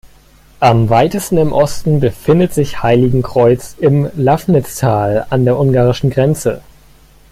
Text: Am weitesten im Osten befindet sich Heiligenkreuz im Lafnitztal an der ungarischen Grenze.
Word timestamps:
Am 0.59 0.89
weitesten 0.89 1.37
im 1.37 1.53
Osten 1.53 1.99
befindet 1.99 2.55
sich 2.55 2.81
Heiligenkreuz 2.81 3.75
im 3.79 4.09
Lafnitztal 4.15 5.27
an 5.29 5.45
der 5.45 5.59
ungarischen 5.59 6.09
Grenze. 6.09 6.63